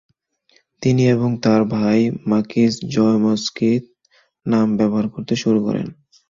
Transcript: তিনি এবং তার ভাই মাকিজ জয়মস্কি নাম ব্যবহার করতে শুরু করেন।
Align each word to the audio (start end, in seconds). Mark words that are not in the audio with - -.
তিনি 0.81 1.03
এবং 1.07 1.29
তার 1.43 1.61
ভাই 1.75 1.99
মাকিজ 2.27 2.73
জয়মস্কি 2.93 3.71
নাম 4.45 4.67
ব্যবহার 4.77 5.05
করতে 5.07 5.33
শুরু 5.35 5.59
করেন। 5.63 5.87